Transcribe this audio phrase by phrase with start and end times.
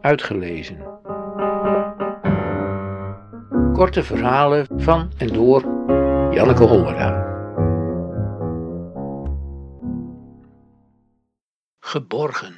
[0.00, 0.98] uitgelezen.
[3.72, 5.60] Korte verhalen van en door
[6.34, 7.28] Janneke Hollera.
[11.80, 12.54] Geborgen.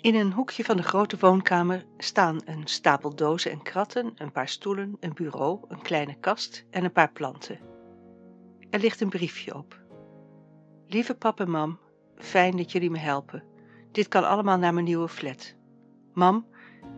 [0.00, 4.48] In een hoekje van de grote woonkamer staan een stapel dozen en kratten, een paar
[4.48, 7.77] stoelen, een bureau, een kleine kast en een paar planten.
[8.70, 9.80] Er ligt een briefje op.
[10.86, 11.78] Lieve pap en mam,
[12.16, 13.44] fijn dat jullie me helpen.
[13.92, 15.54] Dit kan allemaal naar mijn nieuwe flat.
[16.14, 16.46] Mam,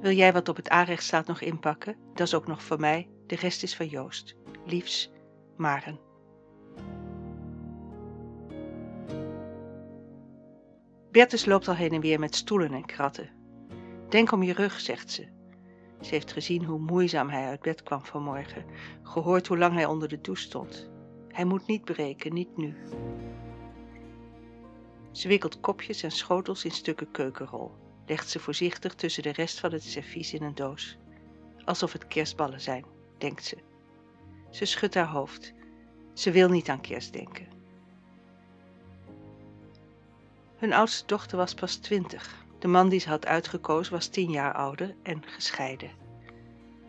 [0.00, 1.96] wil jij wat op het aanrecht staat nog inpakken?
[2.14, 4.36] Dat is ook nog voor mij, de rest is van Joost.
[4.64, 5.10] Liefs,
[5.56, 6.00] Maren.
[11.10, 13.30] Bertus loopt al heen en weer met stoelen en kratten.
[14.08, 15.28] Denk om je rug, zegt ze.
[16.00, 18.64] Ze heeft gezien hoe moeizaam hij uit bed kwam vanmorgen,
[19.02, 20.89] gehoord hoe lang hij onder de douche stond.
[21.32, 22.76] Hij moet niet breken, niet nu.
[25.10, 27.72] Ze wikkelt kopjes en schotels in stukken keukenrol,
[28.06, 30.98] legt ze voorzichtig tussen de rest van het servies in een doos.
[31.64, 32.84] Alsof het kerstballen zijn,
[33.18, 33.56] denkt ze.
[34.50, 35.52] Ze schudt haar hoofd.
[36.14, 37.48] Ze wil niet aan kerst denken.
[40.56, 42.44] Hun oudste dochter was pas twintig.
[42.58, 45.90] De man die ze had uitgekozen was tien jaar ouder en gescheiden.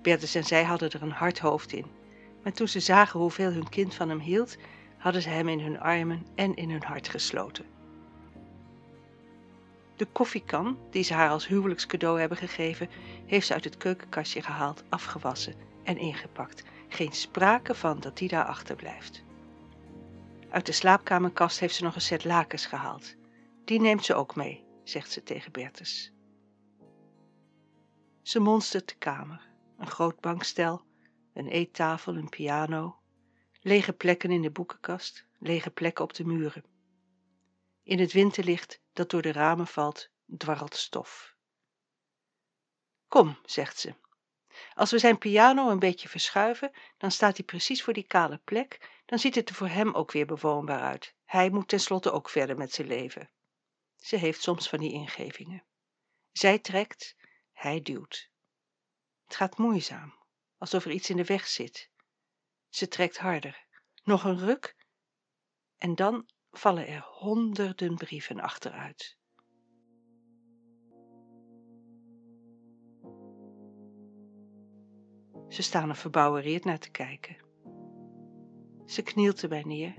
[0.01, 1.85] Bertus en zij hadden er een hard hoofd in.
[2.44, 4.58] Maar toen ze zagen hoeveel hun kind van hem hield,
[4.97, 7.66] hadden ze hem in hun armen en in hun hart gesloten.
[9.95, 12.89] De koffiekan, die ze haar als huwelijkscadeau hebben gegeven,
[13.25, 16.64] heeft ze uit het keukenkastje gehaald, afgewassen en ingepakt.
[16.88, 19.23] Geen sprake van dat die daar achterblijft.
[20.50, 23.16] Uit de slaapkamerkast heeft ze nog een set lakens gehaald.
[23.66, 26.14] Die neemt ze ook mee, zegt ze tegen Bertus.
[28.22, 29.42] Ze monstert de kamer.
[29.78, 30.81] Een groot bankstel,
[31.33, 32.99] een eettafel, een piano,
[33.61, 36.63] lege plekken in de boekenkast, lege plekken op de muren.
[37.83, 41.35] In het winterlicht dat door de ramen valt, dwarrelt stof.
[43.07, 43.94] Kom, zegt ze.
[44.73, 49.01] Als we zijn piano een beetje verschuiven, dan staat hij precies voor die kale plek,
[49.06, 51.16] dan ziet het er voor hem ook weer bewoonbaar uit.
[51.25, 53.29] Hij moet tenslotte ook verder met zijn leven.
[53.95, 55.63] Ze heeft soms van die ingevingen.
[56.31, 57.16] Zij trekt,
[57.51, 58.29] hij duwt.
[59.23, 60.13] Het gaat moeizaam,
[60.61, 61.89] alsof er iets in de weg zit.
[62.69, 63.66] Ze trekt harder.
[64.03, 64.75] Nog een ruk
[65.77, 69.17] en dan vallen er honderden brieven achteruit.
[75.47, 77.38] Ze staan er verbouwereerd naar te kijken.
[78.85, 79.95] Ze knielt erbij neer,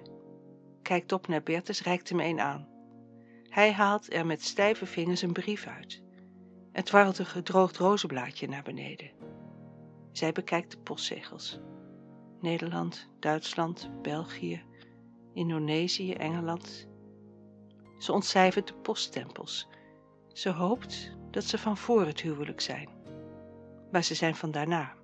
[0.82, 2.68] kijkt op naar Bertus, reikt hem een aan.
[3.48, 6.02] Hij haalt er met stijve vingers een brief uit.
[6.72, 9.31] Het dwarrelt een gedroogd rozenblaadje naar beneden.
[10.22, 11.60] Zij bekijkt de postzegels.
[12.40, 14.64] Nederland, Duitsland, België,
[15.34, 16.88] Indonesië, Engeland.
[17.98, 19.68] Ze ontcijfert de poststempels.
[20.32, 22.88] Ze hoopt dat ze van voor het huwelijk zijn.
[23.90, 24.94] Maar ze zijn van daarna.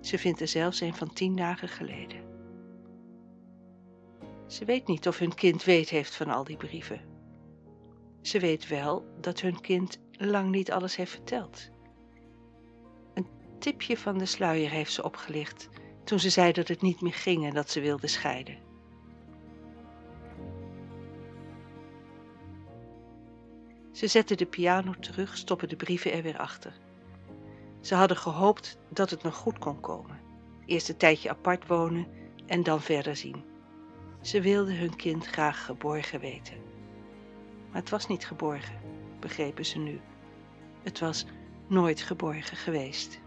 [0.00, 2.24] Ze vindt er zelfs een van tien dagen geleden.
[4.46, 7.00] Ze weet niet of hun kind weet heeft van al die brieven.
[8.22, 11.74] Ze weet wel dat hun kind lang niet alles heeft verteld.
[13.58, 15.68] Tipje van de sluier heeft ze opgelicht
[16.04, 18.58] toen ze zei dat het niet meer ging en dat ze wilde scheiden.
[23.92, 26.72] Ze zetten de piano terug, stoppen de brieven er weer achter.
[27.80, 30.20] Ze hadden gehoopt dat het nog goed kon komen.
[30.66, 32.06] Eerst een tijdje apart wonen
[32.46, 33.44] en dan verder zien.
[34.20, 36.56] Ze wilden hun kind graag geborgen weten.
[37.70, 38.80] Maar het was niet geborgen,
[39.20, 40.00] begrepen ze nu.
[40.82, 41.26] Het was
[41.66, 43.20] nooit geborgen geweest.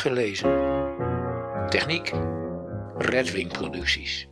[0.00, 0.50] Uitgelezen.
[1.68, 2.12] Techniek.
[2.98, 4.29] Redwing Producties.